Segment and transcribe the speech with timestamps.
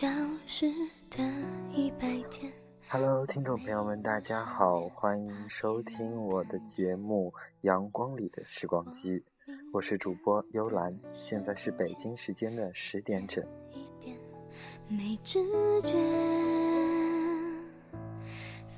[0.00, 0.08] 你消
[0.46, 0.66] 失
[1.10, 1.22] 的
[1.74, 2.50] 一百天。
[2.88, 7.30] Hello，听众朋友们，大家好，欢迎收听我的节目
[7.60, 9.18] 《阳光里的时光机》，
[9.74, 13.44] 我是主播幽兰，现在是北京时间的十点整。
[14.88, 15.38] 没知
[15.82, 15.98] 觉，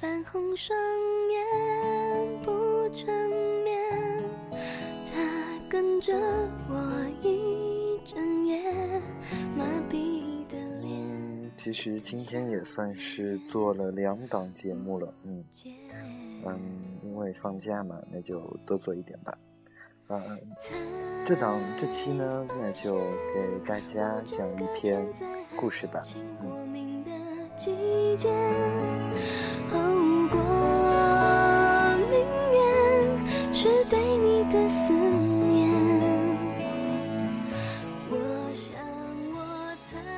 [0.00, 0.78] 泛红双
[1.32, 3.12] 眼不成
[3.64, 6.14] 眠，他跟着
[6.68, 7.07] 我
[11.68, 15.44] 其实今天也算是做了两档节目了，嗯
[16.46, 16.58] 嗯，
[17.04, 19.36] 因为放假嘛，那就多做一点吧。
[20.06, 20.40] 嗯，
[21.26, 22.94] 这档这期呢，那就
[23.34, 25.06] 给大家讲一篇
[25.56, 26.00] 故事吧。
[26.42, 26.78] 嗯。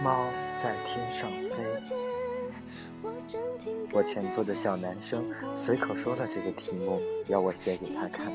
[0.05, 0.40] 猫。
[1.21, 1.37] 上飞。
[3.93, 8.33] 我前座的小男生随口说了这个题目，要我写给他看，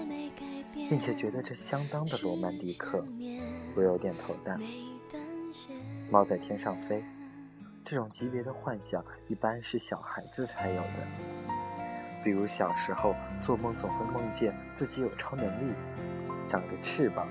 [0.72, 3.04] 并且觉得这相当的罗曼蒂克。
[3.76, 4.56] 我有点头大。
[6.12, 7.04] 猫在天上飞，
[7.84, 11.08] 这种级别的幻想一般是小孩子才有的，
[12.24, 15.74] 比如小时候做梦总会梦见自己有超能力，
[16.48, 17.28] 长着翅膀，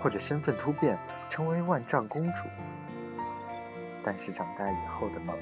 [0.00, 0.96] 或者身份突变
[1.28, 2.42] 成为万丈公主。
[4.04, 5.34] 但是长大以后的梦，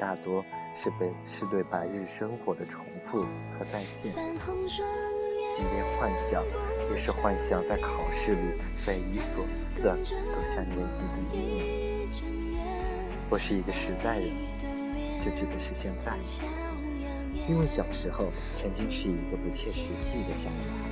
[0.00, 3.20] 大多是被是对白日生活的重复
[3.52, 4.12] 和再现。
[5.56, 6.42] 即便幻想，
[6.90, 8.40] 也是幻想在考试里
[8.76, 9.44] 匪夷所
[9.76, 12.08] 思的，都像年级第一名。
[13.30, 14.30] 我是一个实在人，
[15.20, 16.16] 就指的是现在，
[17.48, 20.88] 因为小时候曾经是一个不切实际的小女孩。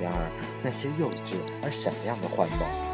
[0.00, 0.30] 然而，
[0.62, 2.89] 那些幼稚而闪亮的幻梦。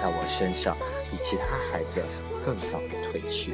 [0.00, 0.74] 在我身上，
[1.04, 2.02] 比其他孩子
[2.42, 3.52] 更早的褪去，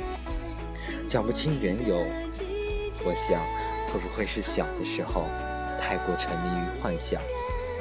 [1.09, 1.97] 讲不清缘由。
[3.05, 3.43] 我想，
[3.93, 5.25] 会不会是小的时候
[5.77, 7.21] 太过沉迷于幻想，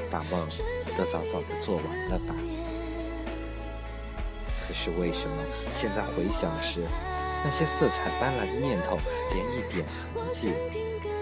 [0.10, 0.48] 把梦
[0.98, 2.34] 都早早的做完了吧？
[4.68, 5.36] 可是为什么
[5.72, 6.82] 现在回想时，
[7.44, 8.98] 那些色彩斑斓的念头
[9.32, 10.54] 连一点痕迹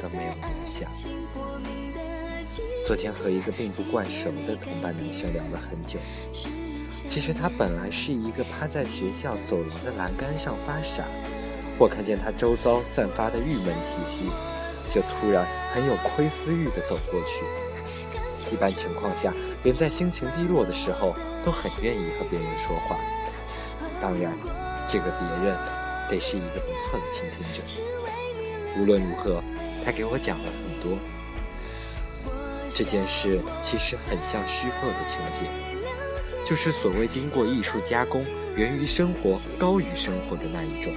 [0.02, 0.88] 都没有留下？
[2.88, 6.00] 昨天和一个并不惯熟的同班男生聊了很久。
[7.06, 11.04] 其实他本来是一个趴在学校走廊的栏杆上发傻，
[11.78, 14.30] 我看见他周遭散发的郁闷气息，
[14.90, 17.44] 就突然很有窥私欲的走过去。
[18.52, 19.34] 一般情况下，
[19.64, 21.16] 连在心情低落的时候
[21.46, 22.98] 都很愿意和别人说话。
[24.02, 24.34] 当然，
[24.88, 25.58] 这个别人
[26.10, 27.62] 得是一个不错的倾听者。
[28.80, 29.44] 无论如何，
[29.86, 30.98] 他给我讲了很多。
[32.74, 35.73] 这件事其实很像虚构的情节。
[36.46, 38.24] 就是所谓经过艺术加工、
[38.56, 40.94] 源于生活、高于生活的那一种。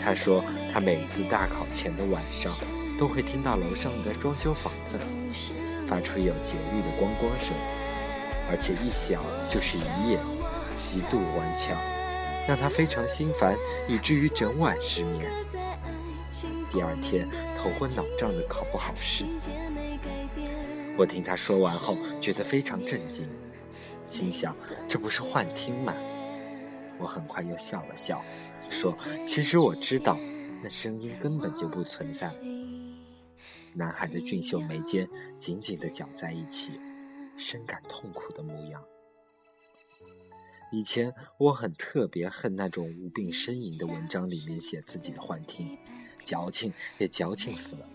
[0.00, 2.52] 他说，他每次大考前的晚上，
[2.98, 4.98] 都会听到楼上在装修房子，
[5.86, 7.54] 发出有节律的咣咣声，
[8.50, 10.18] 而且一响就是一夜，
[10.80, 11.76] 极度顽强，
[12.46, 13.56] 让他非常心烦，
[13.88, 15.30] 以至于整晚失眠。
[16.70, 19.24] 第二天头昏脑胀的考不好试。
[20.96, 23.28] 我听他说完后，觉得非常震惊。
[24.08, 24.56] 心想，
[24.88, 25.94] 这不是幻听吗？
[26.98, 28.20] 我很快又笑了笑，
[28.70, 30.18] 说：“其实我知道，
[30.62, 32.28] 那声音根本就不存在。”
[33.74, 35.08] 男孩的俊秀眉间
[35.38, 36.72] 紧紧地绞在一起，
[37.36, 38.82] 深感痛苦的模样。
[40.72, 45.78] 以前我很特别恨那种无病呻吟的文章里面写自己的幻听，
[46.24, 47.88] 矫情也矫情死了。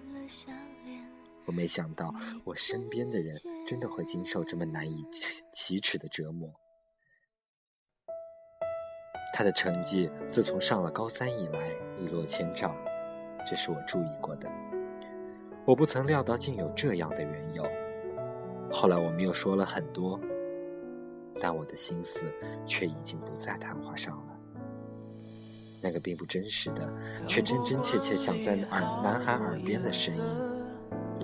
[1.46, 3.36] 我没想到，我身边的人
[3.68, 5.04] 真的会经受这么难以
[5.54, 6.50] 启齿的折磨。
[9.34, 12.76] 他的成绩自从上了高三以来一落千丈，
[13.50, 14.50] 这是我注意过的。
[15.66, 17.64] 我不曾料到竟有这样的缘由。
[18.72, 20.20] 后来我们又说了很多，
[21.40, 22.32] 但我的心思
[22.66, 24.40] 却已经不在谈话上了。
[25.82, 26.94] 那个并不真实的，
[27.28, 30.53] 却真真切切想在耳男孩耳边的声音。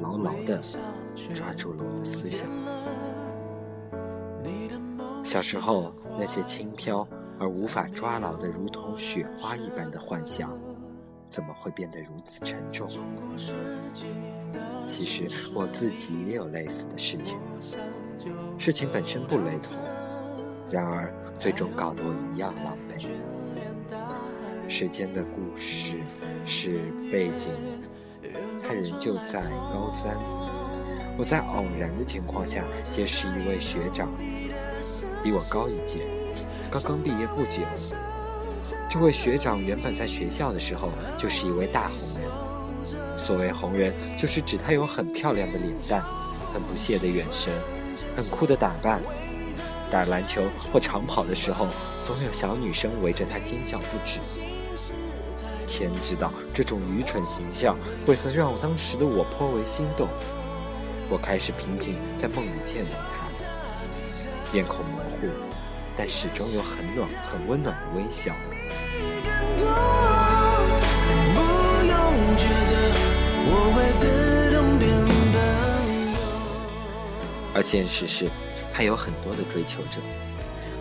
[0.01, 0.59] 牢牢地
[1.33, 2.49] 抓住了我的思想。
[5.23, 7.07] 小时候那些轻飘
[7.37, 10.57] 而无法抓牢的，如同雪花一般的幻想，
[11.27, 12.87] 怎么会变得如此沉重？
[14.87, 17.37] 其实我自己也有类似的事情，
[18.57, 19.77] 事情本身不雷同，
[20.71, 23.07] 然而最终搞得我一样狼狈。
[24.67, 25.97] 时间的故事
[26.45, 26.79] 是
[27.11, 27.51] 背景。
[28.69, 29.42] 他人就在
[29.74, 30.16] 高三，
[31.18, 34.07] 我在偶然的情况下结识一位学长，
[35.24, 36.06] 比我高一届，
[36.69, 37.63] 刚刚毕业不久。
[38.88, 43.18] 这位学长原本在学校的时候就是一位大红人。
[43.18, 46.04] 所谓红人，就是指他有很漂亮的脸蛋，
[46.54, 47.51] 很不屑的眼神，
[48.16, 49.01] 很酷的打扮。
[49.89, 51.66] 打篮球或长跑的时候，
[52.04, 54.19] 总有小女生围着他尖叫不止。
[55.79, 60.09] 天知道，这种愚蠢形象为何让我当时的我颇为心动。
[61.09, 63.29] 我开始频频在梦里见到他，
[64.51, 65.29] 面孔模糊，
[65.95, 68.33] 但始终有很暖、很温暖的微笑。
[77.53, 78.29] 而现实是，
[78.73, 80.01] 他有很多的追求者，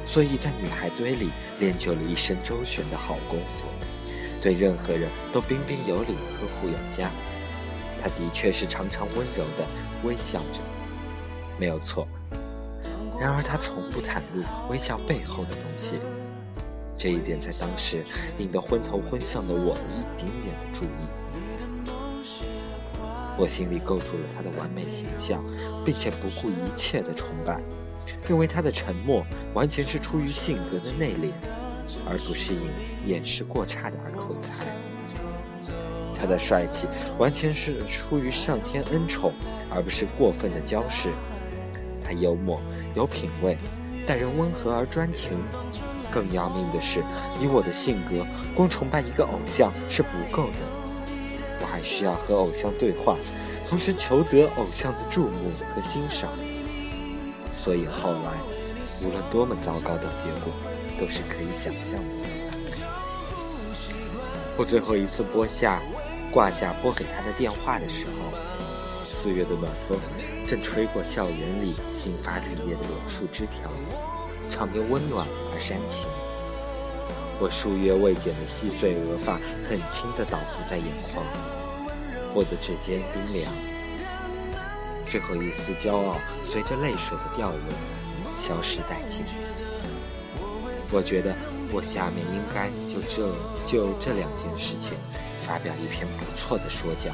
[0.04, 1.30] 所以在女孩堆里
[1.60, 3.68] 练就了一身周旋的好功夫，
[4.40, 7.10] 对任何人都彬彬有礼、呵护有加。
[8.00, 9.66] 他的确是常常温柔的
[10.04, 10.60] 微笑着，
[11.58, 12.06] 没有错。
[13.20, 15.98] 然而他从不袒露微笑背后的东西，
[16.96, 18.04] 这一点在当时
[18.38, 21.08] 引得昏头昏向的我一丁点的注意。
[23.36, 25.44] 我心里构筑了他的完美形象，
[25.84, 27.60] 并且不顾一切的崇拜，
[28.28, 29.24] 认为他的沉默
[29.54, 31.32] 完全是出于性格的内敛，
[32.08, 32.60] 而不是因
[33.06, 34.66] 掩饰过差的儿口才。
[36.20, 39.32] 他的帅气完全是出于上天恩宠，
[39.70, 41.10] 而不是过分的骄饰。
[42.02, 42.60] 他幽默
[42.94, 43.56] 有品味，
[44.06, 45.30] 待人温和而专情。
[46.10, 47.04] 更要命的是，
[47.38, 48.26] 以我的性格，
[48.56, 50.56] 光崇拜一个偶像是不够的。
[51.60, 53.16] 我还需要和偶像对话，
[53.62, 56.30] 同时求得偶像的注目和欣赏。
[57.52, 58.32] 所以后来，
[59.04, 60.50] 无论多么糟糕的结果，
[60.98, 62.28] 都是可以想象的。
[64.56, 65.80] 我最后一次拨下、
[66.32, 68.32] 挂下拨给他的电话的时候，
[69.04, 69.96] 四月的暖风
[70.48, 73.70] 正吹过校园里新发绿叶的柳树枝条，
[74.50, 76.04] 场面温暖而煽情。
[77.40, 81.24] 我数月未剪的细碎额发，很轻地倒伏在眼眶。
[82.34, 83.52] 我的指尖冰凉，
[85.06, 87.58] 最后一丝骄傲随着泪水的掉落
[88.34, 89.24] 消失殆尽。
[90.90, 91.34] 我觉得
[91.70, 93.28] 我下面应该就这
[93.66, 94.92] 就这两件事情
[95.46, 97.12] 发表一篇不错的说教。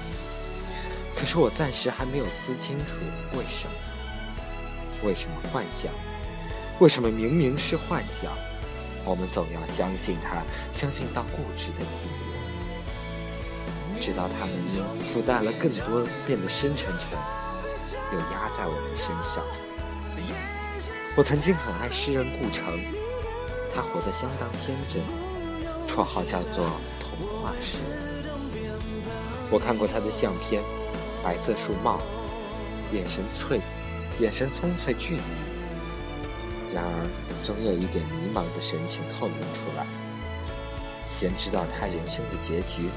[1.16, 2.96] 可是我暂时还没有思清楚
[3.32, 3.74] 为什么？
[5.02, 5.92] 为什么幻想？
[6.80, 8.32] 为什么明明是幻想，
[9.04, 10.42] 我们总要相信它，
[10.72, 11.84] 相信到固执的地
[12.18, 14.00] 步？
[14.00, 17.18] 直到他们因附带了更多变得深沉沉，
[18.12, 19.42] 又压在我们身上。
[21.16, 22.64] 我曾经很爱诗人顾城，
[23.74, 25.02] 他活得相当天真，
[25.88, 26.64] 绰号叫做
[27.00, 27.78] 童话师。
[29.50, 30.62] 我看过他的相片，
[31.22, 32.00] 白色树帽，
[32.92, 33.60] 眼神翠，
[34.20, 35.18] 眼神葱翠俊。
[36.72, 37.06] 然而，
[37.42, 39.86] 总有一点迷茫的神情透露出来。
[41.08, 42.88] 先知道他人生的结局。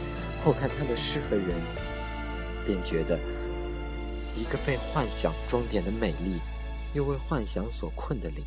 [0.44, 1.50] 后看他的诗和人，
[2.66, 3.20] 便觉得
[4.36, 6.40] 一个被幻想装点的美丽，
[6.94, 8.46] 又为幻想所困的灵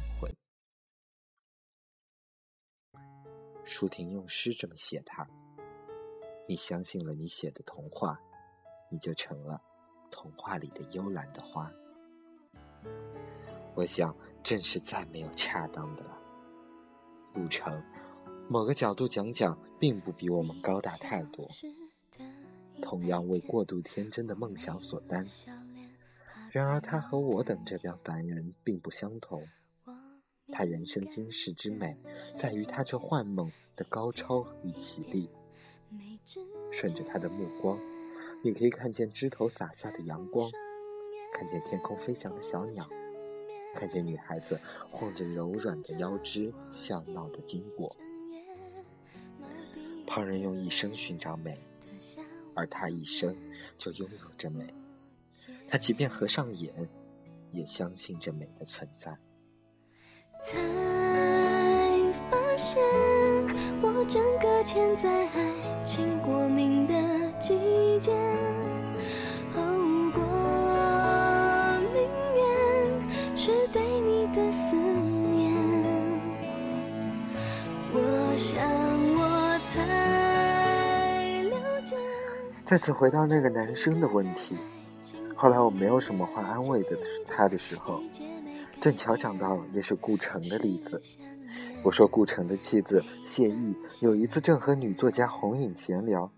[3.71, 5.25] 舒婷用诗这么写他：
[6.49, 8.21] 你相信了你写的童话，
[8.91, 9.63] 你就成了
[10.11, 11.71] 童话里的幽兰的花。
[13.77, 14.13] 我想，
[14.43, 16.19] 正是再没有恰当的了。
[17.35, 17.81] 路程，
[18.49, 21.49] 某个角度讲讲，并不比我们高大太多。
[22.83, 25.25] 同样为过度天真的梦想所担，
[26.51, 29.47] 然而他和我等这般凡人并不相同。
[30.53, 31.97] 他人生今世之美，
[32.37, 35.31] 在于他这幻梦的高超与绮丽。
[36.71, 37.79] 顺着他的目光，
[38.43, 40.51] 你可以看见枝头洒下的阳光，
[41.33, 42.89] 看见天空飞翔的小鸟，
[43.75, 47.95] 看见女孩子晃着柔软的腰肢笑闹的经过。
[50.07, 51.59] 旁人用一生寻找美。
[52.53, 53.35] 而他一生
[53.79, 54.67] 就拥有着美，
[55.69, 56.75] 他即便合上眼，
[57.53, 59.17] 也相信着美的存在。
[60.43, 60.59] 才
[62.31, 62.83] 发现，
[63.83, 66.95] 我整个潜在爱情过敏的
[67.39, 68.13] 季节。
[82.65, 84.57] 再次回到那个男生的问题，
[85.35, 88.01] 后来我没有什么话安慰的他的时候，
[88.81, 91.01] 正巧讲到也是顾城的例子。
[91.83, 96.31] 我说顾城的妻子谢意有一次正和女作家红影闲聊，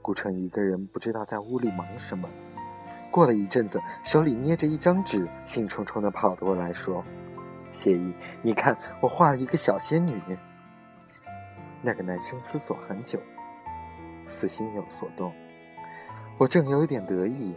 [0.00, 2.26] 顾城一个人不知道在屋里忙什么。
[3.10, 7.04] 过了一阵子，手里捏着一张纸，兴冲冲地跑过来说
[7.70, 10.14] ：“谢意，你看，我画了一个小仙女。
[11.82, 13.18] 那个男生思索很久，
[14.26, 15.30] 似心有所动。
[16.38, 17.52] 我正有点得意，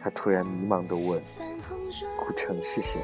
[0.00, 1.20] 他突然迷茫地问
[2.16, 3.00] ：“顾城是谁？”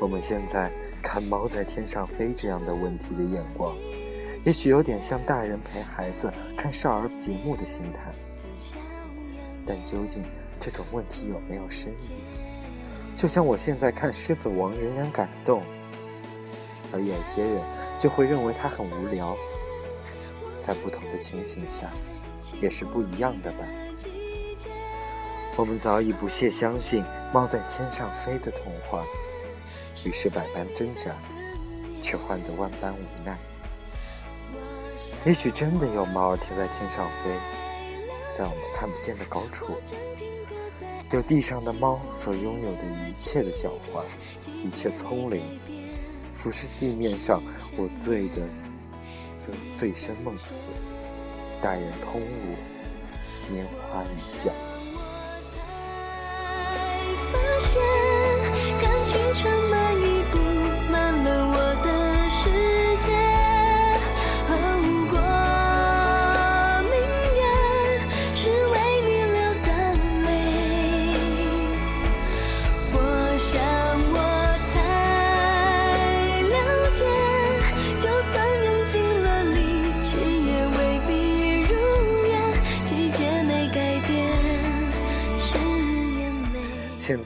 [0.00, 0.70] 我们现在
[1.02, 3.76] 看猫在天上飞这样的问题的眼光，
[4.44, 8.10] 也许有点像大人陪孩子看少儿节目的心态。
[9.66, 10.24] 但究竟
[10.58, 12.12] 这种问题有没有深意？
[13.14, 15.62] 就像我现在看《狮子王》仍然感动，
[16.92, 17.60] 而有些人
[17.98, 19.36] 就会认为它很无聊。
[20.62, 21.90] 在不同的情形下，
[22.62, 23.58] 也是不一样的吧。
[25.56, 27.04] 我们早已不屑相信
[27.34, 29.04] 猫在天上飞的童话。
[30.04, 31.10] 于是百般挣扎，
[32.00, 33.38] 却换得万般无奈。
[35.26, 37.30] 也许真的有猫儿停在天上飞，
[38.36, 39.74] 在我们看不见的高处，
[41.10, 44.02] 有地上的猫所拥有的一切的狡猾，
[44.64, 45.60] 一切聪灵，
[46.32, 47.42] 俯视地面上
[47.76, 48.42] 我醉的
[49.74, 50.68] 醉生梦死，
[51.60, 52.56] 待人通悟，
[53.52, 54.50] 拈花一笑。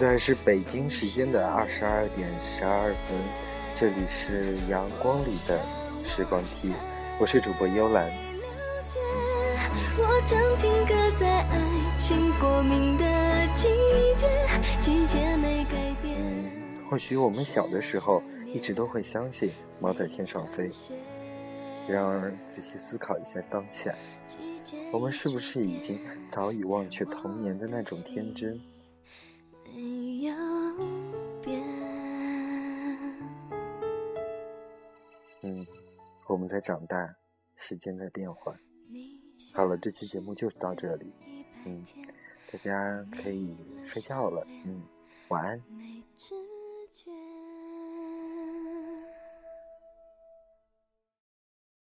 [0.04, 3.18] 在是北京时间的二十二点十二分，
[3.74, 5.58] 这里是阳光里的
[6.04, 6.74] 时光梯，
[7.18, 8.12] 我是主播幽兰。
[16.90, 20.68] 或许我们小的时候一直都会相信猫在天上飞，
[21.88, 23.90] 然而仔细思考一下当下，
[24.92, 25.98] 我们是不是已经
[26.30, 28.60] 早已忘却童年的那种天真？
[36.34, 37.14] 我们在长大，
[37.54, 38.58] 时间在变换。
[39.54, 41.12] 好了，这期节目就到这里。
[41.64, 41.84] 嗯，
[42.50, 44.44] 大家可以睡觉了。
[44.66, 44.82] 嗯，
[45.28, 45.62] 晚安。